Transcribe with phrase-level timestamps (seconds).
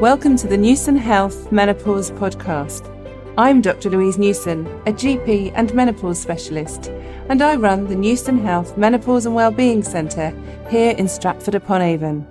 [0.00, 2.88] Welcome to the Newson Health Menopause Podcast.
[3.36, 3.90] I'm Dr.
[3.90, 6.86] Louise Newson, a GP and menopause specialist,
[7.28, 10.30] and I run the Newson Health Menopause and Wellbeing Centre
[10.70, 12.26] here in Stratford upon Avon.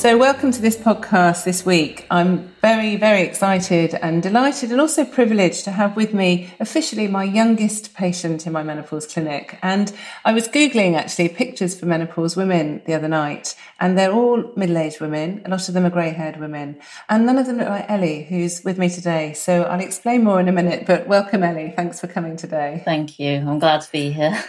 [0.00, 2.06] So, welcome to this podcast this week.
[2.10, 7.24] I'm very, very excited and delighted and also privileged to have with me officially my
[7.24, 9.58] youngest patient in my menopause clinic.
[9.60, 9.92] And
[10.24, 14.78] I was Googling actually pictures for menopause women the other night, and they're all middle
[14.78, 15.42] aged women.
[15.44, 16.80] A lot of them are grey haired women,
[17.10, 19.34] and none of them look like Ellie, who's with me today.
[19.34, 21.74] So, I'll explain more in a minute, but welcome, Ellie.
[21.76, 22.80] Thanks for coming today.
[22.86, 23.36] Thank you.
[23.36, 24.42] I'm glad to be here.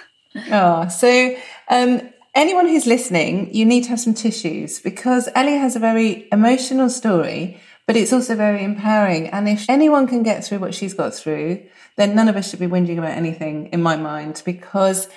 [0.50, 1.36] oh, so,
[1.68, 6.28] um, anyone who's listening, you need to have some tissues because Ellie has a very
[6.32, 9.28] emotional story, but it's also very empowering.
[9.28, 11.64] And if anyone can get through what she's got through,
[11.98, 15.10] then none of us should be whinging about anything in my mind because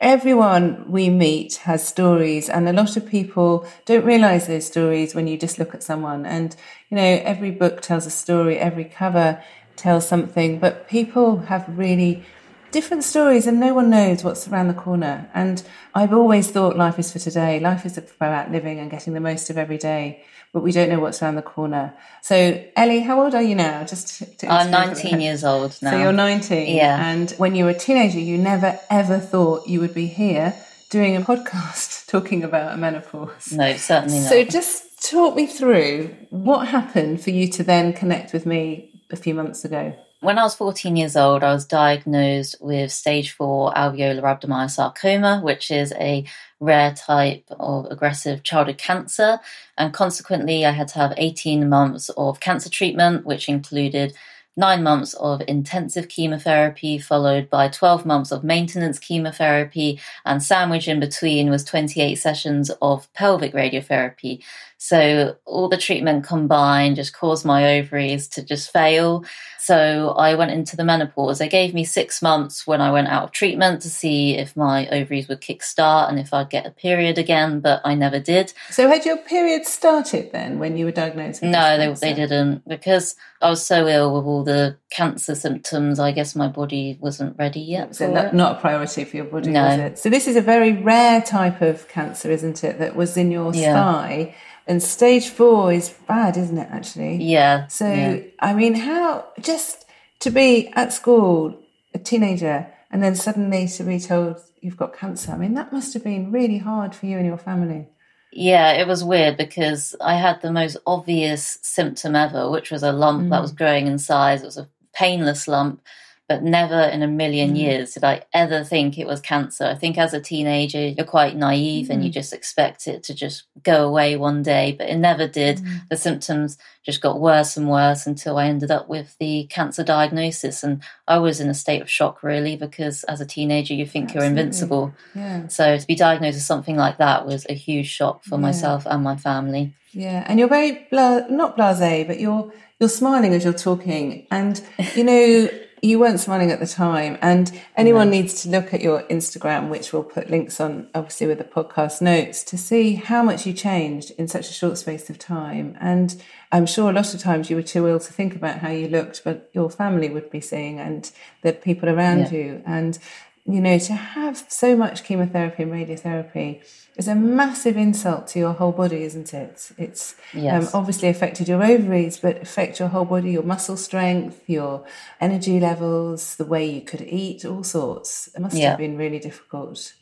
[0.00, 5.28] everyone we meet has stories and a lot of people don't realize those stories when
[5.28, 6.26] you just look at someone.
[6.26, 6.56] And,
[6.90, 9.42] you know, every book tells a story, every cover
[9.76, 12.24] tells something, but people have really
[12.72, 15.30] different stories and no one knows what's around the corner.
[15.34, 15.62] And
[15.94, 17.60] I've always thought life is for today.
[17.60, 20.98] Life is about living and getting the most of every day, but we don't know
[20.98, 21.94] what's around the corner.
[22.22, 23.84] So, Ellie, how old are you now?
[23.84, 25.92] Just to, to I'm 19 years old now.
[25.92, 26.74] So you're 19.
[26.74, 27.10] Yeah.
[27.10, 30.54] And when you were a teenager, you never ever thought you would be here
[30.90, 33.52] doing a podcast talking about a menopause.
[33.52, 34.28] No, certainly not.
[34.28, 39.16] So just talk me through what happened for you to then connect with me a
[39.16, 39.94] few months ago.
[40.22, 45.68] When I was 14 years old, I was diagnosed with stage 4 alveolar rhabdomyosarcoma, which
[45.68, 46.24] is a
[46.60, 49.40] rare type of aggressive childhood cancer.
[49.76, 54.14] And consequently, I had to have 18 months of cancer treatment, which included
[54.56, 61.00] nine months of intensive chemotherapy, followed by 12 months of maintenance chemotherapy, and sandwich in
[61.00, 64.40] between was 28 sessions of pelvic radiotherapy.
[64.84, 69.24] So all the treatment combined just caused my ovaries to just fail.
[69.60, 71.38] So I went into the menopause.
[71.38, 74.88] They gave me six months when I went out of treatment to see if my
[74.88, 78.54] ovaries would kickstart and if I'd get a period again, but I never did.
[78.70, 81.44] So had your period started then when you were diagnosed?
[81.44, 86.00] no, they, they didn't because I was so ill with all the cancer symptoms.
[86.00, 87.94] I guess my body wasn't ready yet.
[87.94, 89.62] So not, not, a priority for your body, no.
[89.62, 89.98] was it?
[90.00, 92.80] So this is a very rare type of cancer, isn't it?
[92.80, 93.74] That was in your yeah.
[93.74, 94.34] thigh
[94.66, 97.16] and stage four is bad, isn't it, actually?
[97.16, 97.66] Yeah.
[97.66, 98.20] So, yeah.
[98.38, 99.84] I mean, how just
[100.20, 101.58] to be at school,
[101.94, 105.94] a teenager, and then suddenly to be told you've got cancer, I mean, that must
[105.94, 107.88] have been really hard for you and your family.
[108.32, 112.92] Yeah, it was weird because I had the most obvious symptom ever, which was a
[112.92, 113.30] lump mm.
[113.30, 114.42] that was growing in size.
[114.42, 115.82] It was a painless lump
[116.32, 117.58] but never in a million mm.
[117.58, 119.66] years did I ever think it was cancer.
[119.66, 122.14] I think as a teenager, you're quite naive and you mm.
[122.14, 125.58] just expect it to just go away one day, but it never did.
[125.58, 125.88] Mm.
[125.90, 126.56] The symptoms
[126.86, 130.62] just got worse and worse until I ended up with the cancer diagnosis.
[130.62, 134.04] And I was in a state of shock, really, because as a teenager, you think
[134.04, 134.24] Absolutely.
[134.24, 134.94] you're invincible.
[135.14, 135.48] Yeah.
[135.48, 138.40] So to be diagnosed with something like that was a huge shock for yeah.
[138.40, 139.74] myself and my family.
[139.90, 142.50] Yeah, and you're very bla- not blasé, but you're
[142.80, 144.58] you're smiling as you're talking, and
[144.94, 145.48] you know
[145.82, 147.18] you weren't smiling at the time.
[147.20, 148.12] And anyone no.
[148.12, 152.00] needs to look at your Instagram, which we'll put links on, obviously, with the podcast
[152.00, 155.76] notes to see how much you changed in such a short space of time.
[155.80, 156.22] And
[156.52, 158.86] I'm sure a lot of times you were too ill to think about how you
[158.86, 161.10] looked, but your family would be seeing and
[161.42, 162.38] the people around yeah.
[162.38, 162.62] you.
[162.64, 162.98] And,
[163.44, 166.62] you know, to have so much chemotherapy and radiotherapy
[166.96, 169.72] is a massive insult to your whole body, isn't it?
[169.78, 170.74] It's um, yes.
[170.74, 174.84] um, obviously affected your ovaries, but affect your whole body, your muscle strength, your
[175.20, 178.28] energy levels, the way you could eat, all sorts.
[178.34, 178.70] It must yeah.
[178.70, 179.94] have been really difficult.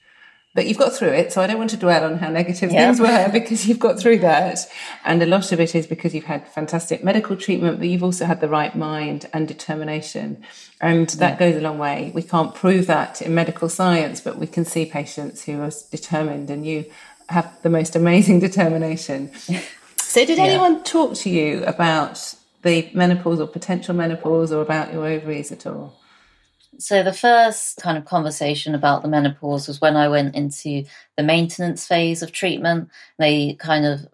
[0.53, 2.87] But you've got through it, so I don't want to dwell on how negative yeah.
[2.87, 4.69] things were because you've got through that.
[5.05, 8.25] And a lot of it is because you've had fantastic medical treatment, but you've also
[8.25, 10.43] had the right mind and determination.
[10.81, 11.39] And that yeah.
[11.39, 12.11] goes a long way.
[12.15, 16.51] We can't prove that in medical science, but we can see patients who are determined,
[16.51, 16.91] and you
[17.29, 19.33] have the most amazing determination.
[19.99, 20.45] so, did yeah.
[20.45, 25.65] anyone talk to you about the menopause or potential menopause or about your ovaries at
[25.65, 26.00] all?
[26.79, 30.85] So the first kind of conversation about the menopause was when I went into
[31.17, 32.91] the maintenance phase of treatment.
[33.19, 34.09] They kind of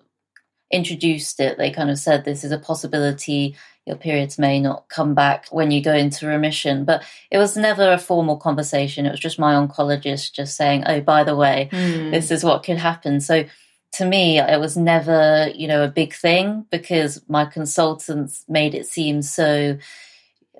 [0.70, 1.58] introduced it.
[1.58, 3.56] They kind of said this is a possibility.
[3.87, 7.93] Your periods may not come back when you go into remission, but it was never
[7.93, 9.06] a formal conversation.
[9.06, 12.11] It was just my oncologist just saying, "Oh, by the way, mm.
[12.11, 13.44] this is what could happen." So
[13.93, 18.87] to me, it was never, you know, a big thing because my consultants made it
[18.87, 19.79] seem so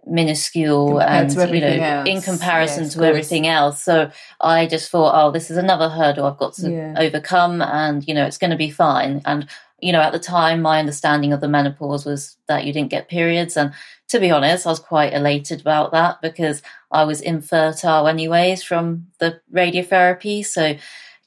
[0.07, 2.09] minuscule and you know else.
[2.09, 4.11] in comparison Yes, to everything else so
[4.41, 6.95] i just thought oh this is another hurdle i've got to Yeah.
[6.99, 9.49] overcome and you know it's going to be fine and
[9.81, 13.09] you know at the time my understanding of the menopause was that you didn't get
[13.09, 13.73] periods and
[14.09, 19.09] to be honest i was quite elated about that because i was infertile anyways from
[19.19, 20.77] the radiotherapy so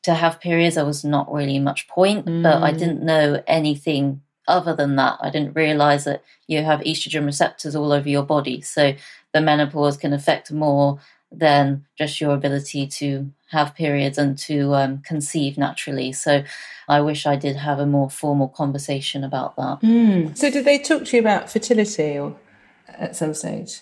[0.04, 2.78] to have periods there was not really much point but i Mm.
[2.80, 7.92] didn't know anything other than that i didn't realize that you have estrogen receptors all
[7.92, 8.94] over your body so
[9.34, 11.00] the menopause can affect more
[11.31, 16.44] than just your ability to have periods and to um, conceive naturally so
[16.88, 20.38] i wish i did have a more formal conversation about that Mm.
[20.38, 22.36] So, did they talk to you about fertility or
[22.88, 23.81] at some stage?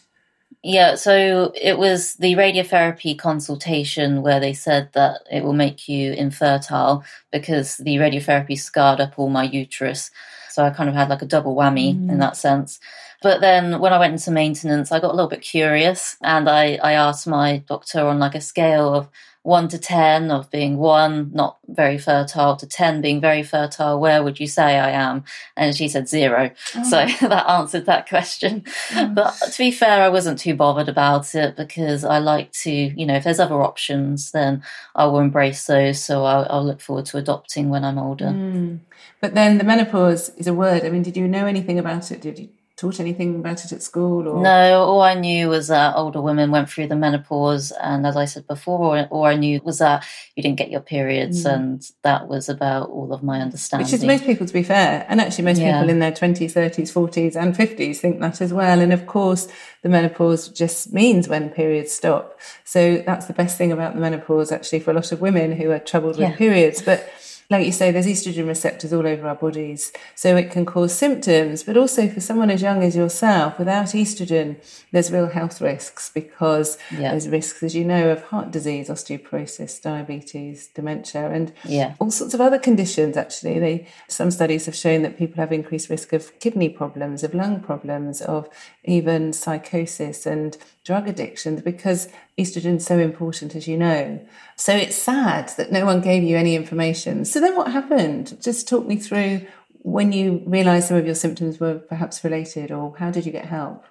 [0.64, 6.14] Yeah, so it was the radiotherapy consultation where they said that it will make you
[6.14, 10.12] infertile because the radiotherapy scarred up all my uterus.
[10.58, 12.20] So I kind of had like a double whammy in mm.
[12.20, 12.80] that sense.
[13.22, 16.80] But then when I went into maintenance, I got a little bit curious and I,
[16.82, 19.08] I asked my doctor on like a scale of
[19.48, 24.22] one to 10 of being one, not very fertile, to 10 being very fertile, where
[24.22, 25.24] would you say I am?
[25.56, 26.52] And she said zero.
[26.84, 28.66] So that answered that question.
[28.92, 33.06] But to be fair, I wasn't too bothered about it because I like to, you
[33.06, 34.64] know, if there's other options, then
[34.96, 36.04] I will embrace those.
[36.04, 38.26] So I'll, I'll look forward to adopting when I'm older.
[38.26, 38.82] Mm.
[39.22, 40.84] But then the menopause is a word.
[40.84, 42.20] I mean, did you know anything about it?
[42.20, 44.28] Did you taught anything about it at school?
[44.28, 48.16] Or No, all I knew was that older women went through the menopause, and as
[48.16, 51.54] I said before, all I knew was that you didn't get your periods, mm.
[51.54, 53.86] and that was about all of my understanding.
[53.86, 55.74] Which is most people, to be fair, and actually most Yeah.
[55.80, 58.80] people in their twenties, thirties, forties, and fifties think that as well.
[58.80, 59.48] And of course,
[59.82, 62.40] the menopause just means when periods stop.
[62.64, 65.72] So that's the best thing about the menopause, actually, for a lot of women who
[65.72, 66.30] are troubled Yeah.
[66.30, 66.82] with periods.
[66.84, 67.10] But
[67.50, 71.64] like you say, there's estrogen receptors all over our bodies, so it can cause symptoms.
[71.64, 74.58] But also for someone as young as yourself, without estrogen,
[74.92, 77.12] there's real health risks because Yeah.
[77.12, 81.94] there's risks, as you know, of heart disease, osteoporosis, diabetes, dementia, and Yeah.
[82.02, 85.90] all sorts of other conditions actually they some studies have shown that people have increased
[85.90, 88.50] risk of kidney problems of lung problems of
[88.84, 92.08] even psychosis and drug addictions because
[92.38, 94.26] estrogen is so important as you know.
[94.56, 97.26] So it's sad that no one gave you any information.
[97.26, 98.42] So then what happened?
[98.42, 99.46] Just talk me through
[99.82, 103.46] when you realized some of your symptoms were perhaps related or how did you get
[103.46, 103.84] help?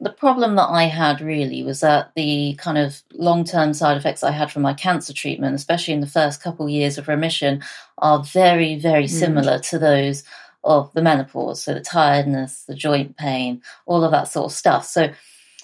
[0.00, 4.24] The problem that I had really was that the kind of long term side effects
[4.24, 7.62] I had from my cancer treatment, especially in the first couple of years of remission,
[7.98, 9.14] are very, very hmm.
[9.14, 10.24] similar to those
[10.64, 11.62] of the menopause.
[11.62, 14.86] So the tiredness, the joint pain, all of that sort of stuff.
[14.86, 15.10] So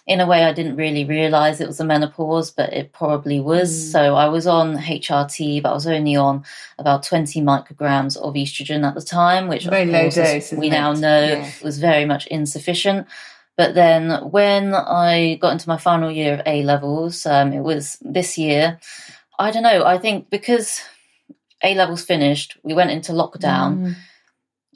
[0.06, 3.90] in a way, I didn't really realize it was the menopause, but it probably was.
[3.92, 6.44] So I was on HRT, but I was only on
[6.78, 10.68] about 20 micrograms of estrogen at the time, which Very of low course, dose, we
[10.68, 10.98] now it?
[10.98, 11.50] know Yeah.
[11.62, 13.08] was very much insufficient.
[13.56, 17.96] But then when I got into my final year of A levels, um, it was
[18.00, 18.78] this year.
[19.38, 19.84] I don't know.
[19.84, 20.82] I think because
[21.64, 23.96] A levels finished, we went into lockdown.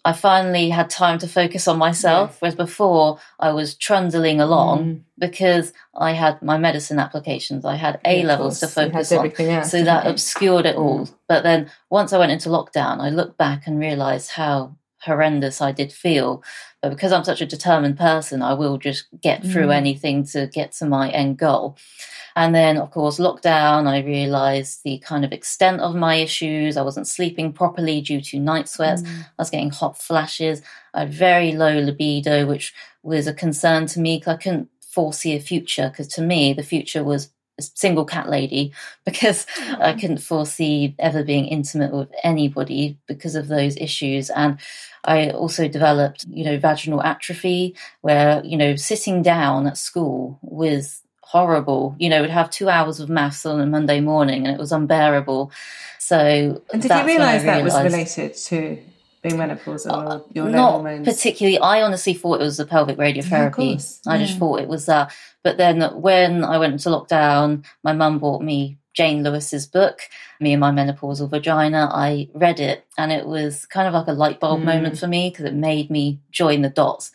[0.04, 5.72] I finally had time to focus on myself, whereas before I was trundling along because
[5.94, 8.76] I had my medicine applications, I had A Yeah, levels to course.
[8.76, 9.46] You had focus on.
[9.50, 10.10] else, so that you?
[10.10, 11.08] obscured it all.
[11.28, 15.72] But then once I went into lockdown, I looked back and realized how horrendous I
[15.72, 16.42] did feel.
[16.82, 19.74] But because I'm such a determined person, I will just get through Mm.
[19.74, 21.76] anything to get to my end goal.
[22.36, 26.76] And then, of course, lockdown, I realized the kind of extent of my issues.
[26.76, 29.02] I wasn't sleeping properly due to night sweats.
[29.02, 29.20] Mm.
[29.20, 30.62] I was getting hot flashes.
[30.94, 35.34] I had very low libido, which was a concern to me because I couldn't foresee
[35.34, 35.88] a future.
[35.90, 38.72] Because to me, the future was a single cat lady
[39.04, 40.00] because I mm.
[40.00, 44.30] couldn't foresee ever being intimate with anybody because of those issues.
[44.30, 44.58] And
[45.04, 51.02] I also developed, you know, vaginal atrophy where, you know, sitting down at school was
[51.30, 51.94] horrible.
[51.98, 54.72] You know, we'd have two hours of maths on a Monday morning and it was
[54.72, 55.52] unbearable.
[55.98, 58.78] So and did you realize that was related to
[59.22, 61.58] being menopausal your low not hormones particularly.
[61.58, 63.52] I honestly thought it was the pelvic radiotherapy.
[63.52, 65.12] course, I just thought it was that.
[65.44, 70.00] But then when I went into lockdown, my mum bought me Jane Lewis's book,
[70.40, 71.90] Me and My Menopausal Vagina.
[71.92, 74.64] I read it and it was kind of like a light bulb Mm.
[74.64, 77.12] moment for me because it made me join the dots.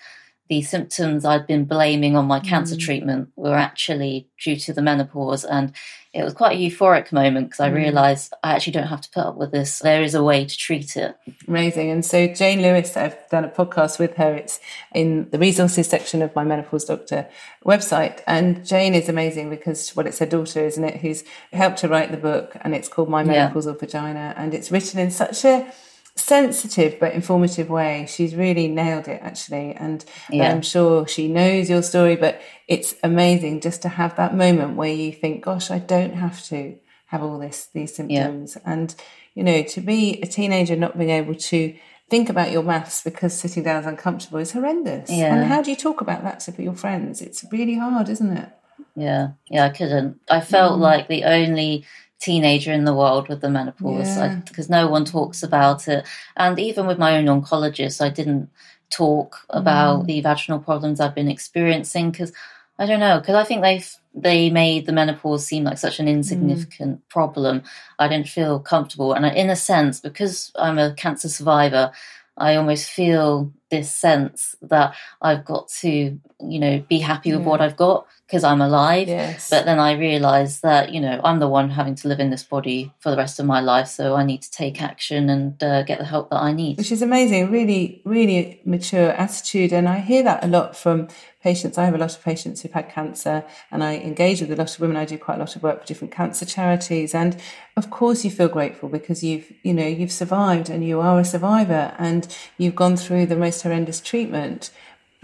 [0.47, 2.79] The symptoms I'd been blaming on my cancer Mm.
[2.79, 5.43] treatment were actually due to the menopause.
[5.43, 5.71] And
[6.13, 7.75] it was quite a euphoric moment because I Mm.
[7.75, 9.79] realized I actually don't have to put up with this.
[9.79, 11.15] There is a way to treat it.
[11.47, 11.89] Amazing.
[11.89, 14.35] And so Jane Lewis, I've done a podcast with her.
[14.35, 14.59] It's
[14.93, 17.27] in the resources section of my menopause doctor
[17.65, 18.19] website.
[18.27, 21.23] And Jane is amazing because, well, it's her daughter, isn't it, who's
[21.53, 22.55] helped her write the book.
[22.61, 23.49] And it's called My Yeah.
[23.49, 24.35] Menopausal Vagina.
[24.37, 25.65] And it's written in such a
[26.15, 28.05] sensitive but informative way.
[28.09, 30.51] She's really nailed it actually, and Yeah.
[30.51, 32.15] I'm sure she knows your story.
[32.15, 36.43] But it's amazing just to have that moment where you think, "Gosh, I don't have
[36.45, 36.75] to
[37.07, 38.95] have all this these symptoms," and
[39.33, 41.75] you know, to be a teenager not being able to
[42.09, 45.11] think about your maths because sitting down is uncomfortable is horrendous.
[45.11, 45.35] Yeah.
[45.35, 47.21] And how do you talk about that to your friends?
[47.21, 48.49] It's really hard, isn't it?
[48.95, 50.21] Yeah, yeah, I couldn't.
[50.29, 50.81] I felt mm.
[50.81, 51.85] like the only
[52.19, 54.39] teenager in the world with the menopause Yeah.
[54.45, 56.05] because no one talks about it.
[56.37, 58.49] And even with my own oncologist, I didn't
[58.89, 60.05] talk about mm.
[60.07, 62.31] the vaginal problems I've been experiencing because
[62.77, 66.07] I don't know because I think they they made the menopause seem like such an
[66.07, 66.11] mm.
[66.11, 67.63] insignificant problem.
[67.99, 71.91] I didn't feel comfortable, and in a sense, because I'm a cancer survivor,
[72.37, 77.47] I almost feel this sense that I've got to, you know, be happy with Yeah.
[77.47, 79.07] what I've got because I'm alive.
[79.07, 79.49] Yes.
[79.49, 82.43] But then I realised that, you know, I'm the one having to live in this
[82.43, 83.87] body for the rest of my life.
[83.87, 86.77] So I need to take action and uh, get the help that I need.
[86.77, 89.71] which is amazing, really, really mature attitude.
[89.71, 91.07] And I hear that a lot from
[91.45, 91.77] patients.
[91.77, 94.73] I have a lot of patients who've had cancer, and I engage with a lot
[94.73, 94.97] of women.
[94.97, 97.39] I do quite a lot of work for different cancer charities, and
[97.77, 101.23] of course, you feel grateful because you've, you know, you've survived and you are a
[101.23, 104.71] survivor, and you've gone through the most horrendous treatment.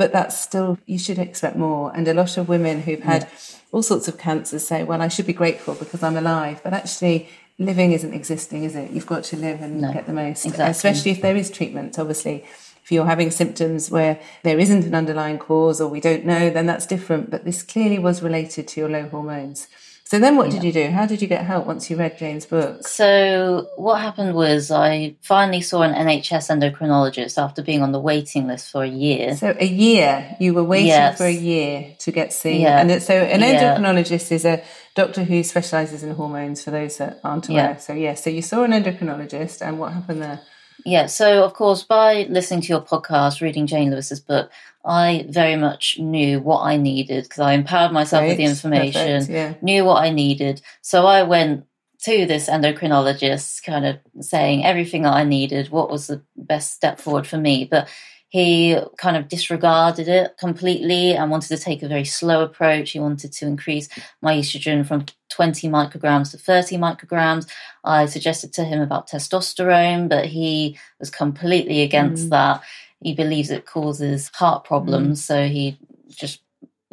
[0.01, 1.95] But that's still, you should expect more.
[1.95, 3.27] And a lot of women who've had
[3.71, 6.59] all sorts of cancers say, well, I should be grateful because I'm alive.
[6.63, 7.29] But actually,
[7.59, 8.89] living isn't existing, is it?
[8.89, 10.71] You've got to live and get the most, exactly.
[10.71, 11.99] especially if there is treatment.
[11.99, 12.43] Obviously,
[12.83, 16.65] if you're having symptoms where there isn't an underlying cause or we don't know, then
[16.65, 17.29] that's different.
[17.29, 19.67] But this clearly was related to your low hormones.
[20.11, 20.89] So then what did you do?
[20.89, 22.85] How did you get help once you read Jane's book?
[22.85, 28.45] So what happened was I finally saw an NHS endocrinologist after being on the waiting
[28.45, 29.37] list for a year.
[29.37, 31.17] So a year, you were waiting Yes.
[31.17, 32.59] for a year to get seen.
[32.59, 32.81] Yeah.
[32.81, 33.77] And so an Yeah.
[33.77, 34.61] endocrinologist is a
[34.95, 37.69] doctor who specialises in hormones for those that aren't aware.
[37.69, 37.77] Yeah.
[37.77, 40.41] So yeah, so you saw an endocrinologist and what happened there?
[40.83, 44.49] Yeah, so of course, by listening to your podcast, reading Jane Lewis's book,
[44.83, 49.29] I very much knew what I needed because I empowered myself with the information, perfect,
[49.29, 49.53] yeah.
[49.61, 50.61] knew what I needed.
[50.81, 51.65] So I went
[52.03, 56.99] to this endocrinologist, kind of saying everything that I needed, what was the best step
[56.99, 57.65] forward for me.
[57.69, 57.89] But
[58.31, 62.91] he kind of disregarded it completely and wanted to take a very slow approach.
[62.91, 63.89] He wanted to increase
[64.21, 67.45] my estrogen from 20 micrograms to 30 micrograms.
[67.83, 72.29] I suggested to him about testosterone, but he was completely against mm.
[72.29, 72.63] that.
[73.01, 75.23] He believes it causes heart problems, mm.
[75.23, 75.77] so he
[76.09, 76.41] just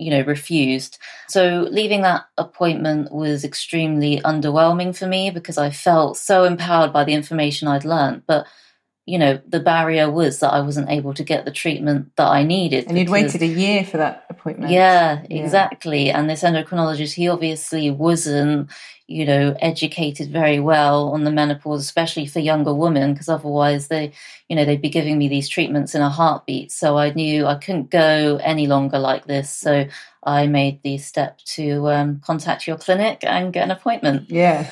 [0.00, 0.96] you know refused
[1.26, 7.02] so leaving that appointment was extremely underwhelming for me because i felt so empowered by
[7.02, 8.46] the information i'd learned but
[9.06, 12.44] you know the barrier was that i wasn't able to get the treatment that i
[12.44, 14.70] needed And you'd because- waited a year for that appointment.
[14.70, 15.42] yeah, Yeah.
[15.42, 16.10] exactly.
[16.10, 18.70] And this endocrinologist, he obviously wasn't,
[19.08, 24.12] you know, educated very well on the menopause, especially for younger women, because otherwise they,
[24.50, 26.70] you know, they'd be giving me these treatments in a heartbeat.
[26.70, 29.48] So I knew I couldn't go any longer like this.
[29.48, 29.86] So
[30.22, 34.28] I made the step to um, contact your clinic and get an appointment.
[34.28, 34.70] Yeah.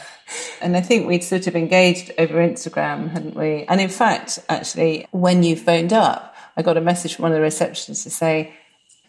[0.61, 3.65] And I think we'd sort of engaged over Instagram, hadn't we?
[3.69, 7.41] And in fact, actually, when you phoned up, I got a message from one of
[7.41, 8.53] the receptionists to say,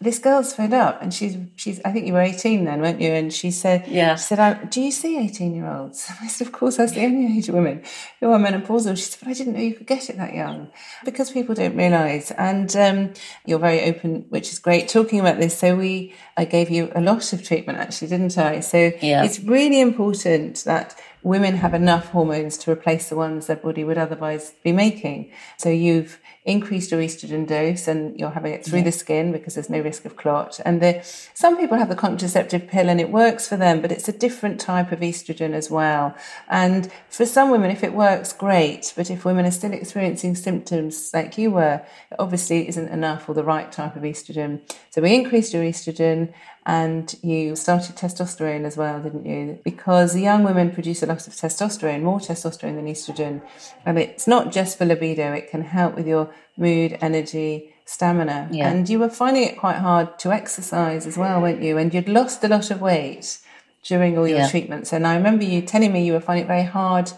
[0.00, 3.10] this girl's phoned up and she's she's I think you were 18 then weren't you?
[3.10, 4.14] And she said Yeah.
[4.16, 7.36] she said do you see 18 year olds I said of course that's the only
[7.36, 7.82] age of women
[8.20, 8.96] who are menopausal.
[8.96, 10.70] She said but I didn't know you could get it that young.
[11.04, 13.12] Because people don't realise and um,
[13.46, 15.58] you're very open which is great talking about this.
[15.58, 18.60] So we I gave you a lot of treatment actually didn't I?
[18.60, 19.24] So Yeah.
[19.24, 20.94] it's really important that
[21.28, 25.30] women have enough hormones to replace the ones their body would otherwise be making.
[25.58, 29.68] So you've increased your estrogen dose and you're having it through the skin because there's
[29.68, 30.58] no risk of clot.
[30.64, 31.02] And the,
[31.34, 34.58] some people have the contraceptive pill and it works for them, but it's a different
[34.58, 36.16] type of estrogen as well.
[36.48, 38.94] And for some women, if it works, great.
[38.96, 43.34] But if women are still experiencing symptoms like you were, it obviously isn't enough or
[43.34, 44.62] the right type of estrogen.
[44.88, 46.32] So we increased your estrogen
[46.68, 49.58] and you started testosterone as well, didn't you?
[49.64, 53.40] Because young women produce a lot of testosterone, more testosterone than estrogen.
[53.86, 58.50] And it's not just for libido, it can help with your mood, energy, stamina.
[58.52, 58.68] Yeah.
[58.68, 61.78] And you were finding it quite hard to exercise as well, weren't you?
[61.78, 63.38] And you'd lost a lot of weight
[63.82, 64.48] during all your Yeah.
[64.50, 64.92] treatments.
[64.92, 67.12] And I remember you telling me you were finding it very hard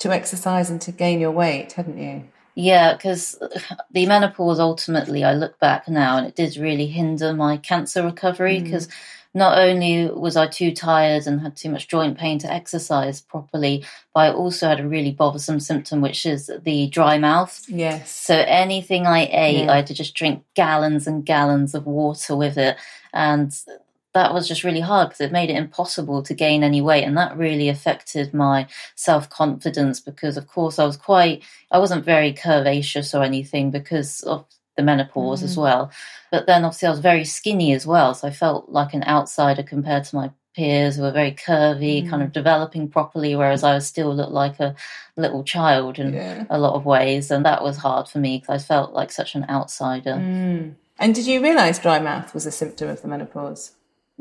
[0.00, 2.24] to exercise and to gain your weight, hadn't you?
[2.54, 3.38] Yeah, because
[3.90, 8.60] the menopause ultimately, I look back now and it did really hinder my cancer recovery
[8.60, 8.64] mm.
[8.64, 8.88] because
[9.32, 13.84] not only was I too tired and had too much joint pain to exercise properly,
[14.12, 17.64] but I also had a really bothersome symptom, which is the dry mouth.
[17.68, 18.10] Yes.
[18.10, 19.72] So anything I ate, Yeah.
[19.72, 22.76] I had to just drink gallons and gallons of water with it.
[23.12, 23.56] And
[24.12, 27.16] that was just really hard because it made it impossible to gain any weight and
[27.16, 33.18] that really affected my self-confidence because of course i was quite i wasn't very curvaceous
[33.18, 34.44] or anything because of
[34.76, 35.44] the menopause mm.
[35.44, 35.90] as well
[36.30, 39.62] but then obviously i was very skinny as well so i felt like an outsider
[39.62, 42.10] compared to my peers who were very curvy mm.
[42.10, 44.74] kind of developing properly whereas i was still looked like a
[45.16, 46.44] little child in yeah.
[46.50, 49.36] a lot of ways and that was hard for me because i felt like such
[49.36, 50.74] an outsider mm.
[50.98, 53.72] and did you realize dry mouth was a symptom of the menopause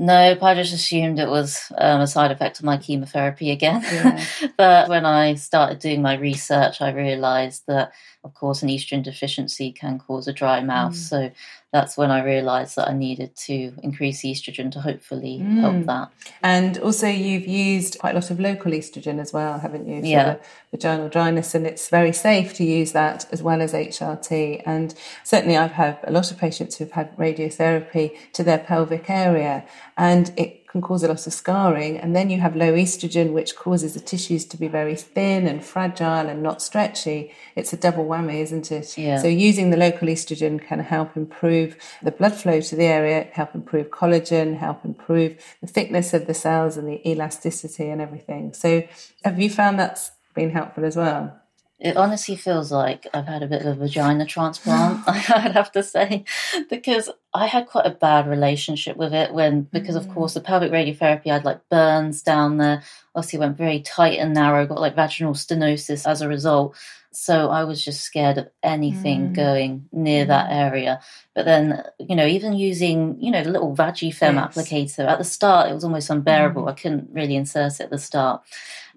[0.01, 3.81] Nope, I just assumed it was um, a side effect of my chemotherapy again.
[3.83, 4.25] Yeah.
[4.57, 7.91] but when I started doing my research, I realised that,
[8.23, 10.93] of course, an estrogen deficiency can cause a dry mouth.
[10.93, 11.09] Mm.
[11.09, 11.31] So
[11.71, 15.59] that's when I realised that I needed to increase estrogen to hopefully mm.
[15.61, 16.11] help that.
[16.43, 20.01] And also, you've used quite a lot of local estrogen as well, haven't you?
[20.01, 20.37] For yeah.
[20.71, 24.63] vaginal dryness, and it's very safe to use that as well as HRT.
[24.65, 29.65] And certainly, I've had a lot of patients who've had radiotherapy to their pelvic area,
[29.97, 31.97] and it can cause a lot of scarring.
[31.97, 35.65] And then you have low estrogen, which causes the tissues to be very thin and
[35.65, 37.33] fragile and not stretchy.
[37.55, 38.97] It's a double whammy, isn't it?
[38.97, 39.17] Yeah.
[39.17, 43.55] So using the local estrogen can help improve the blood flow to the area, help
[43.55, 48.53] improve collagen, help improve the thickness of the cells and the elasticity and everything.
[48.53, 48.83] So
[49.23, 51.38] have you found that's been helpful as well?
[51.79, 55.83] It honestly feels like I've had a bit of a vagina transplant, I'd have to
[55.83, 56.25] say,
[56.69, 60.73] because I had quite a bad relationship with it when, because of course, the pelvic
[60.73, 62.83] radiotherapy, I had like burns down there.
[63.15, 66.75] Obviously, went very tight and narrow, got like vaginal stenosis as a result.
[67.11, 69.35] So I was just scared of anything mm.
[69.35, 70.27] going near mm.
[70.27, 71.01] that area.
[71.33, 74.55] But then, you know, even using, you know, the little Vagifem yes.
[74.55, 76.63] applicator at the start, it was almost unbearable.
[76.63, 76.69] Mm.
[76.69, 78.43] I couldn't really insert it at the start.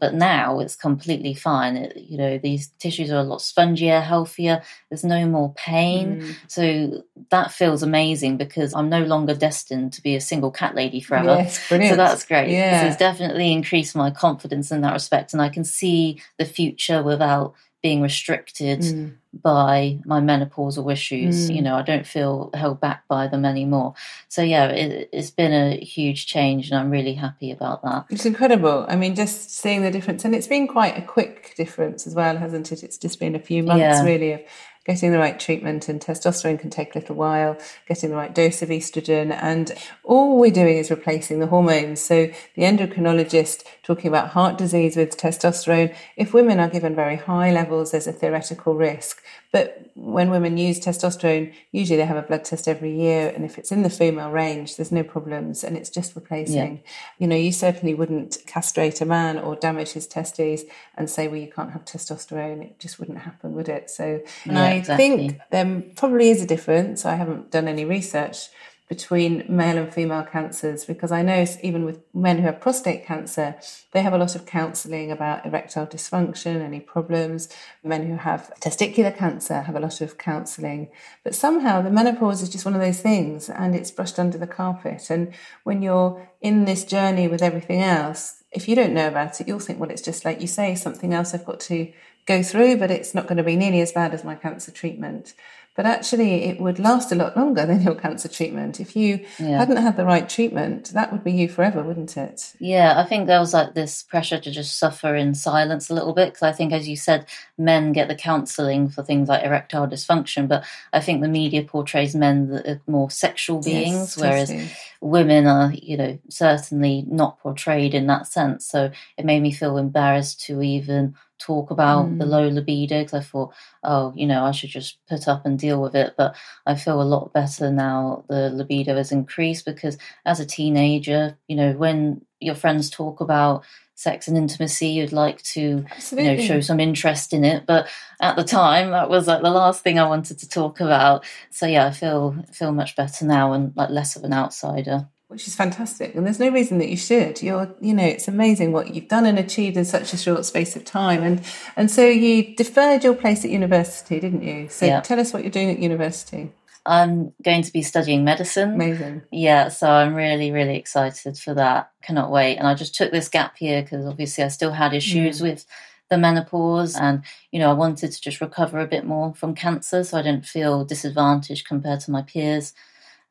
[0.02, 1.76] But now it's completely fine.
[1.76, 4.61] It, you know, these tissues are a lot spongier, healthier.
[4.90, 6.21] There's no more pain.
[6.21, 6.35] Mm.
[6.49, 11.00] So that feels amazing because I'm no longer destined to be a single cat lady
[11.00, 11.37] forever.
[11.37, 11.92] Yes, brilliant.
[11.92, 12.50] So that's great.
[12.50, 12.80] Yeah.
[12.80, 15.35] So it's definitely increased my confidence in that respect.
[15.35, 19.12] And I can see the future without being restricted mm.
[19.32, 21.50] by my menopausal issues.
[21.50, 21.56] Mm.
[21.56, 23.94] You know, I don't feel held back by them anymore.
[24.28, 28.06] So, yeah, it, has been a huge change, and I'm really happy about that.
[28.08, 28.86] It's incredible.
[28.88, 32.36] I mean, just seeing the difference, and it's been quite a quick difference as well,
[32.36, 32.82] hasn't it?
[32.84, 34.04] It's just been a few months yeah.
[34.04, 34.40] really of
[34.84, 38.62] getting the right treatment and testosterone can take a little while, getting the right dose
[38.62, 39.36] of estrogen.
[39.40, 42.02] And all we're doing is replacing the hormones.
[42.02, 47.52] So the endocrinologist talking about heart disease with testosterone, if women are given very high
[47.52, 49.23] levels, there's a theoretical risk.
[49.50, 53.32] But when women use testosterone, usually they have a blood test every year.
[53.34, 56.76] And if it's in the female range, there's no problems and it's just replacing.
[56.76, 56.90] Yeah.
[57.18, 60.62] You know, you certainly wouldn't castrate a man or damage his testes
[60.97, 62.62] and say, well, you can't have testosterone.
[62.62, 63.90] It just wouldn't happen, would it?
[63.90, 65.08] So yeah, I exactly.
[65.08, 67.04] think there probably is a difference.
[67.04, 68.49] I haven't done any research
[68.93, 73.57] between male and female cancers because I know even with men who have prostate cancer,
[73.93, 77.49] they have a lot of counselling about erectile dysfunction, any problems.
[77.83, 80.91] Men who have testicular cancer have a lot of counselling.
[81.25, 84.47] But somehow the menopause is just one of those things and it's brushed under the
[84.47, 85.09] carpet.
[85.09, 85.33] And
[85.65, 89.59] when you're in this journey with everything else, if you don't know about it, you'll
[89.59, 91.91] think, well, it's just like you say, something else I've got to
[92.26, 95.33] go through, but it's not going to be nearly as bad as my cancer treatment.
[95.75, 98.80] But actually, it would last a lot longer than your cancer treatment.
[98.80, 99.58] If you yeah.
[99.58, 102.54] hadn't had the right treatment, that would be you forever, wouldn't it?
[102.58, 106.13] Yeah, I think there was like this pressure to just suffer in silence a little
[106.13, 106.35] bit.
[106.35, 110.47] Because I think, as you said, men get the counselling for things like erectile dysfunction,
[110.47, 114.52] but I think the media portrays men are more sexual beings, yes, whereas
[115.00, 118.67] women are, you know, certainly not portrayed in that sense.
[118.67, 122.19] So it made me feel embarrassed to even talk about mm.
[122.19, 123.52] the low libido because I thought,
[123.83, 126.15] oh, you know, I should just put up and deal with it.
[126.17, 128.25] But I feel a lot better now.
[128.28, 133.65] The libido has increased because as a teenager, you know, when your friends talk about
[133.95, 136.31] sex and intimacy, you'd like to, Absolutely.
[136.31, 137.67] you know, show some interest in it.
[137.67, 137.89] But
[138.21, 141.25] at the time, that was like the last thing I wanted to talk about.
[141.50, 145.49] So yeah, I feel feel much better now and like less of an outsider which
[145.49, 146.14] is fantastic.
[146.14, 147.42] And there's no reason that you should.
[147.42, 150.76] You're, you know, it's amazing what you've done and achieved in such a short space
[150.76, 151.23] of time.
[151.23, 151.42] And
[151.75, 154.68] and so you deferred your place at university, didn't you?
[154.68, 155.00] So yeah.
[155.00, 156.52] tell us what you're doing at university.
[156.84, 158.75] I'm going to be studying medicine.
[158.75, 159.23] Amazing.
[159.30, 161.92] Yeah, so I'm really, really excited for that.
[162.02, 162.56] Cannot wait.
[162.56, 165.42] And I just took this gap year because obviously I still had issues mm.
[165.42, 165.64] with
[166.10, 170.04] the menopause and you know I wanted to just recover a bit more from cancer
[170.04, 172.75] so I didn't feel disadvantaged compared to my peers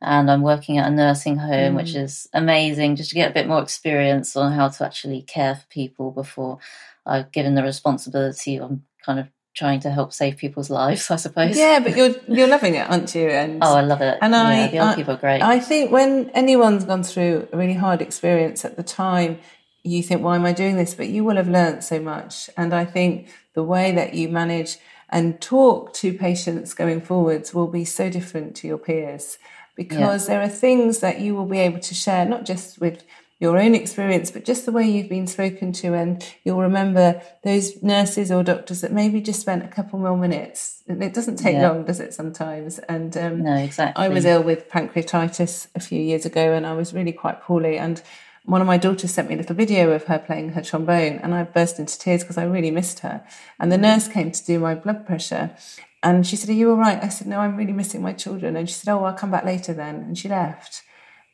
[0.01, 1.75] and I'm working at a nursing home, mm.
[1.75, 5.55] which is amazing just to get a bit more experience on how to actually care
[5.55, 6.57] for people before
[7.05, 11.57] I've given the responsibility of kind of trying to help save people's lives, I suppose.
[11.57, 13.27] Yeah, but you're you're loving it, aren't you?
[13.27, 14.17] And oh, I love it.
[14.21, 15.41] And yeah, I, the I, people are great.
[15.41, 19.39] I think when anyone's gone through a really hard experience at the time,
[19.83, 22.73] you think, "Why am I doing this?" But you will have learned so much, and
[22.73, 24.77] I think the way that you manage
[25.09, 29.37] and talk to patients going forwards will be so different to your peers
[29.75, 30.35] because yeah.
[30.35, 33.03] there are things that you will be able to share, not just with
[33.41, 35.95] your own experience, but just the way you've been spoken to.
[35.95, 40.83] And you'll remember those nurses or doctors that maybe just spent a couple more minutes.
[40.87, 41.71] And it doesn't take yeah.
[41.71, 42.77] long, does it, sometimes?
[42.77, 44.05] And um, no, exactly.
[44.05, 47.79] I was ill with pancreatitis a few years ago and I was really quite poorly.
[47.79, 47.99] And
[48.45, 51.33] one of my daughters sent me a little video of her playing her trombone and
[51.33, 53.25] I burst into tears because I really missed her.
[53.59, 55.55] And the nurse came to do my blood pressure
[56.03, 57.03] and she said, Are you all right?
[57.03, 58.55] I said, No, I'm really missing my children.
[58.55, 59.95] And she said, Oh, I'll come back later then.
[59.95, 60.83] And she left.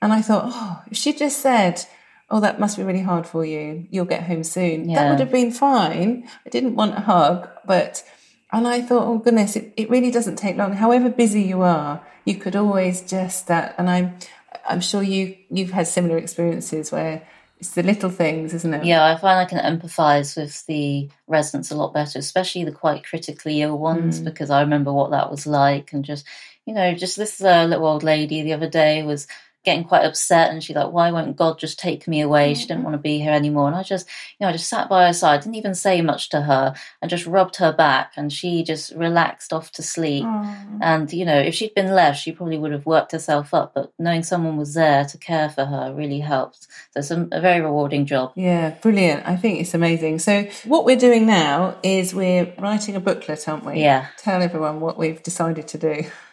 [0.01, 1.86] And I thought, Oh, if she just said,
[2.30, 3.88] oh, that must be really hard for you.
[3.89, 4.89] You'll get home soon.
[4.89, 4.95] Yeah.
[4.95, 6.27] That would have been fine.
[6.45, 8.03] I didn't want a hug, but,
[8.51, 10.73] and I thought, oh goodness, it, it really doesn't take long.
[10.73, 13.75] However busy you are, you could always just that.
[13.77, 14.17] And I'm,
[14.67, 17.25] I'm sure you, you've had similar experiences where
[17.60, 18.86] it's the little things, isn't it?
[18.86, 23.04] Yeah, I find I can empathise with the residents a lot better, especially the quite
[23.04, 24.26] critically ill ones, mm.
[24.26, 25.91] because I remember what that was like.
[25.91, 26.26] And just,
[26.65, 29.28] you know, just this uh, little old lady the other day was
[29.67, 32.53] getting quite upset and she's like, why won't God just take me away?
[32.53, 32.84] She didn't mm-hmm.
[32.86, 33.67] want to be here anymore.
[33.67, 36.30] And I just, you know, I just sat by her side, didn't even say much
[36.30, 40.23] to her and just rubbed her back and she just relaxed off to sleep.
[40.23, 40.80] Aww.
[40.82, 43.73] And, you know, if she'd been left, she probably would have worked herself up.
[43.73, 46.67] But knowing someone was there to care for her really helped.
[46.91, 48.32] So it's a, a very rewarding job.
[48.36, 49.27] Yeah, brilliant.
[49.27, 50.19] I think it's amazing.
[50.19, 53.82] So what we're doing now is we're writing a booklet, aren't we?
[53.82, 54.08] Yeah.
[54.17, 56.06] Tell everyone what we've decided to do.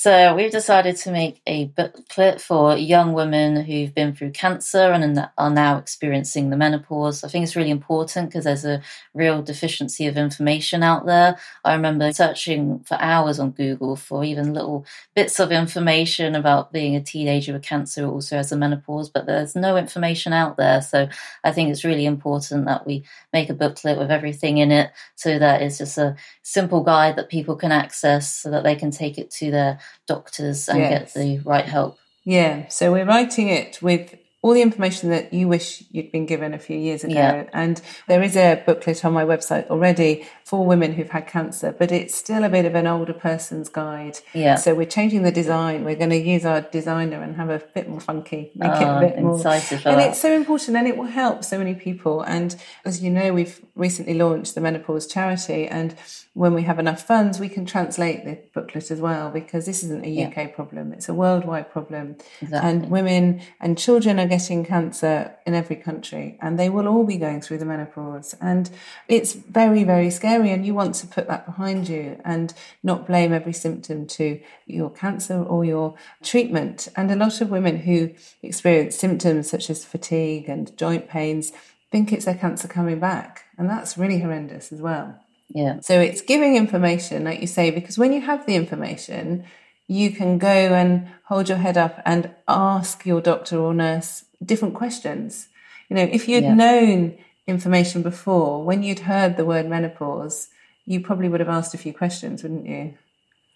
[0.00, 5.28] So we've decided to make a booklet for young women who've been through cancer and
[5.36, 7.24] are now experiencing the menopause.
[7.24, 8.80] I think it's really important because there's a
[9.12, 11.36] real deficiency of information out there.
[11.64, 16.94] I remember searching for hours on Google for even little bits of information about being
[16.94, 20.80] a teenager with cancer also has a menopause, but there's no information out there.
[20.80, 21.08] So
[21.42, 25.40] I think it's really important that we make a booklet with everything in it so
[25.40, 29.18] that it's just a simple guide that people can access so that they can take
[29.18, 31.14] it to their doctors and yes.
[31.14, 31.98] get the right help.
[32.24, 36.54] Yeah, so we're writing it with all the information that you wish you'd been given
[36.54, 37.14] a few years ago.
[37.14, 37.48] Yeah.
[37.52, 41.90] And there is a booklet on my website already for women who've had cancer, but
[41.90, 44.20] it's still a bit of an older person's guide.
[44.34, 44.54] Yeah.
[44.54, 45.84] So we're changing the design.
[45.84, 48.82] We're going to use our designer and have a bit more funky, make oh, it
[48.82, 49.34] a ah, bit more.
[49.34, 50.10] and that.
[50.10, 52.22] it's so important and it will help so many people.
[52.22, 55.96] And as you know, we've recently launched the menopause charity and
[56.38, 60.04] when we have enough funds, we can translate the booklet as well because this isn't
[60.04, 60.46] a UK yeah.
[60.46, 62.16] problem; it's a worldwide problem.
[62.40, 62.70] Exactly.
[62.70, 67.16] And women and children are getting cancer in every country, and they will all be
[67.16, 68.36] going through the menopause.
[68.40, 68.70] And
[69.08, 70.50] it's very, very scary.
[70.52, 74.90] And you want to put that behind you and not blame every symptom to your
[74.90, 76.86] cancer or your treatment.
[76.94, 81.50] And a lot of women who experience symptoms such as fatigue and joint pains
[81.90, 85.18] think it's their cancer coming back, and that's really horrendous as well.
[85.50, 85.80] Yeah.
[85.80, 89.44] So it's giving information, like you say, because when you have the information,
[89.86, 94.74] you can go and hold your head up and ask your doctor or nurse different
[94.74, 95.48] questions.
[95.88, 96.54] You know, if you'd yeah.
[96.54, 100.48] known information before, when you'd heard the word menopause,
[100.84, 102.94] you probably would have asked a few questions, wouldn't you?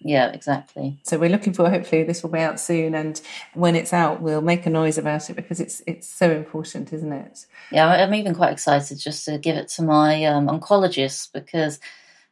[0.04, 0.98] Yeah, exactly.
[1.04, 3.20] So we're looking for hopefully this will be out soon, and
[3.54, 7.12] when it's out, we'll make a noise about it because it's it's so important, isn't
[7.12, 7.46] it?
[7.70, 11.78] Yeah, I'm even quite excited just to give it to my um, oncologist because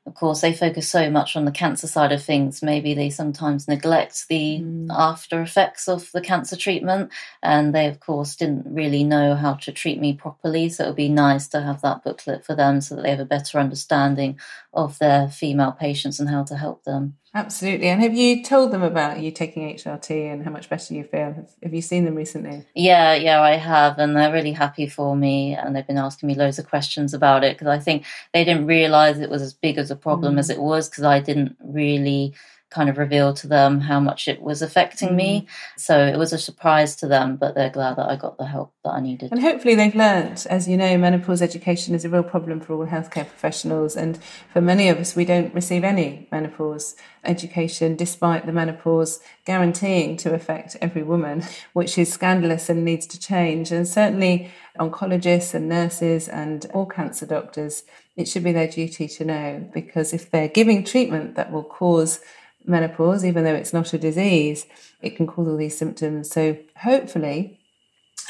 [0.07, 2.63] of course, they focus so much on the cancer side of things.
[2.63, 4.87] Maybe they sometimes neglect the mm.
[4.91, 7.13] after effects of the cancer treatment.
[7.43, 10.71] And they, of course, didn't really know how to treat me properly.
[10.71, 13.21] So it would be nice to have that booklet for them so that they have
[13.21, 14.41] a better understanding
[14.73, 17.19] of their female patients and how to help them.
[17.33, 17.87] Absolutely.
[17.87, 21.33] And have you told them about you taking HRT and how much better you feel?
[21.33, 22.67] Have, have, you seen them recently?
[22.75, 23.99] Yeah, yeah, I have.
[23.99, 25.55] And they're really happy for me.
[25.55, 28.67] And they've been asking me loads of questions about it because I think they didn't
[28.67, 30.39] realize it was as big as a problem mm.
[30.41, 32.35] as it was because I didn't really
[32.71, 35.17] kind of reveal to them how much it was affecting mm.
[35.17, 35.47] me.
[35.77, 38.73] So it was a surprise to them, but they're glad that I got the help
[38.85, 39.33] that I needed.
[39.33, 42.87] And hopefully they've learned, as you know, menopause education is a real problem for all
[42.87, 43.97] healthcare professionals.
[43.97, 44.19] And
[44.53, 50.33] for many of us, we don't receive any menopause education, despite the menopause guaranteeing to
[50.33, 53.73] affect every woman, which is scandalous and needs to change.
[53.73, 57.83] And certainly oncologists and nurses and all cancer doctors,
[58.17, 62.21] it should be their duty to know because if they're giving treatment that will cause
[62.65, 64.67] menopause, even though it's not a disease,
[65.01, 66.31] it can cause all these symptoms.
[66.31, 67.59] So hopefully,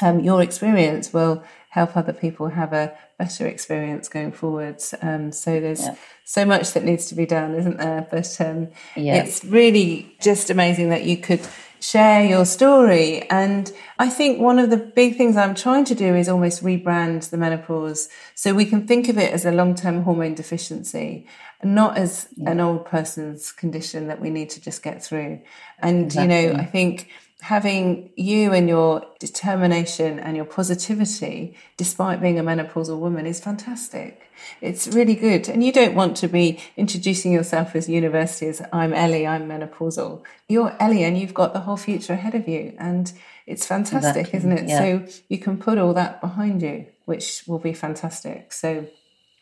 [0.01, 4.93] um, your experience will help other people have a better experience going forwards.
[5.01, 5.95] Um, so there's yeah.
[6.25, 8.07] so much that needs to be done, isn't there?
[8.09, 9.23] But um, yeah.
[9.23, 11.41] it's really just amazing that you could
[11.81, 13.29] share your story.
[13.29, 17.29] And I think one of the big things I'm trying to do is almost rebrand
[17.29, 21.27] the menopause so we can think of it as a long term hormone deficiency
[21.63, 22.51] not as yeah.
[22.51, 25.41] an old person's condition that we need to just get through.
[25.79, 26.41] And, exactly.
[26.43, 27.09] you know, I think
[27.41, 34.21] having you and your determination and your positivity, despite being a menopausal woman, is fantastic.
[34.61, 35.49] It's really good.
[35.49, 40.21] And you don't want to be introducing yourself as university as I'm Ellie, I'm menopausal.
[40.47, 42.75] You're Ellie and you've got the whole future ahead of you.
[42.77, 43.11] And
[43.47, 44.37] it's fantastic, exactly.
[44.37, 44.69] isn't it?
[44.69, 44.77] Yeah.
[44.77, 48.53] So you can put all that behind you, which will be fantastic.
[48.53, 48.87] So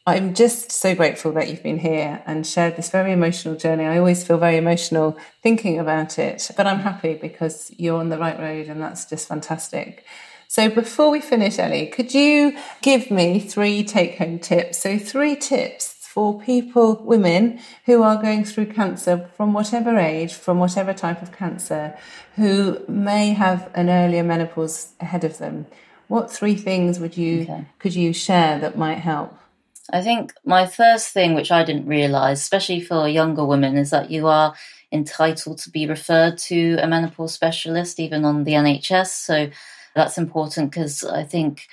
[0.10, 3.86] I'm just so grateful that you've been here and shared this very emotional journey.
[3.86, 8.18] I always feel very emotional thinking about it, but I'm happy because you're on the
[8.18, 10.06] right road and that's just fantastic.
[10.48, 14.80] So before we finish, Ellie, could you give me three take home tips?
[14.80, 20.58] So, three tips for people, women who are going through cancer from whatever age, from
[20.58, 21.96] whatever type of cancer,
[22.36, 25.68] who may have an earlier menopause ahead of them.
[26.08, 27.66] What three things would you okay.
[27.78, 29.38] could you share that might help?
[29.92, 34.12] I think my first thing, which I didn't realize, especially for younger women, is that
[34.12, 34.54] you are
[34.92, 39.08] entitled to be referred to a menopause specialist, even on the NHS.
[39.08, 39.50] So
[39.96, 41.68] that's important because I think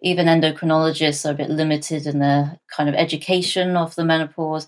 [0.00, 4.66] even endocrinologists are a bit limited in their kind of education of the menopause,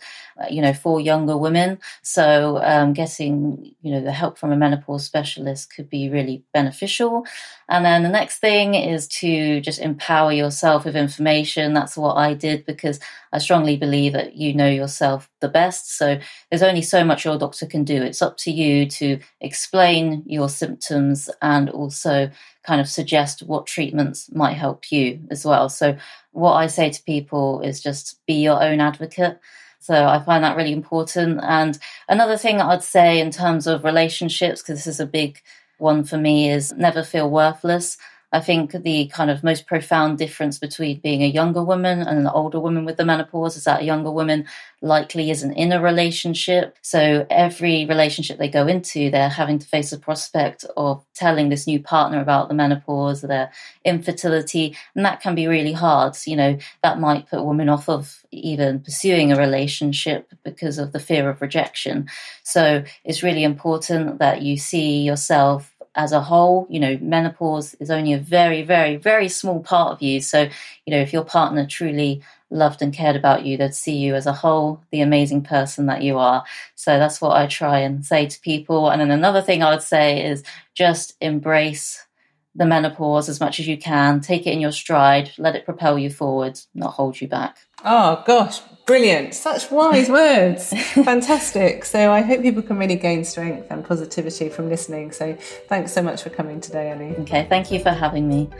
[0.51, 1.79] you know, for younger women.
[2.03, 7.25] So um, getting, you know, the help from a menopause specialist could be really beneficial.
[7.69, 11.73] And then the next thing is to just empower yourself with information.
[11.73, 12.99] That's what I did because
[13.33, 15.97] I strongly believe that you know yourself the best.
[15.97, 16.19] So
[16.51, 18.03] there's only so much your doctor can do.
[18.03, 22.31] It's up to you to explain your symptoms and also
[22.65, 25.69] kind of suggest what treatments might help you as well.
[25.69, 25.97] So,
[26.33, 29.41] what I say to people is just be your own advocate.
[29.81, 31.41] So, I find that really important.
[31.43, 35.41] And another thing I'd say in terms of relationships, because this is a big
[35.79, 37.97] one for me, is never feel worthless.
[38.33, 42.27] I think the kind of most profound difference between being a younger woman and an
[42.29, 44.47] older woman with the menopause is that a younger woman
[44.83, 46.77] likely isn't in a relationship.
[46.81, 51.67] So every relationship they go into, they're having to face the prospect of telling this
[51.67, 53.51] new partner about the menopause, their
[53.85, 56.17] infertility, and that can be really hard.
[56.25, 60.93] You know, that might put a woman off of even pursuing a relationship because of
[60.93, 62.09] the fear of rejection.
[62.45, 67.91] So it's really important that you see yourself as a whole, you know, menopause is
[67.91, 70.23] only a very, very, very small part of you.
[70.23, 70.49] So,
[70.87, 74.25] you know, if your partner truly loved and cared about you, they'd see you as
[74.25, 76.43] a whole, the amazing person that you are.
[76.75, 78.89] So that's what I try and say to people.
[78.89, 82.07] And then another thing I would say is just embrace
[82.55, 84.23] the menopause as much as you can.
[84.23, 87.59] Take it in your stride, let it propel you forward, not hold you back.
[87.85, 89.35] Oh gosh, brilliant.
[89.35, 90.71] Such wise words.
[90.95, 91.85] Fantastic.
[91.85, 95.13] So I hope people can really gain strength and positivity from listening.
[95.13, 95.37] So
[95.69, 97.15] thanks so much for coming today, Ellie.
[97.21, 98.51] Okay, thank you for having me.